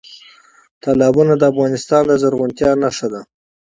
تالابونه 0.83 1.33
د 1.37 1.43
افغانستان 1.51 2.03
د 2.07 2.11
زرغونتیا 2.21 2.71
نښه 2.83 3.07
ده. 3.13 3.21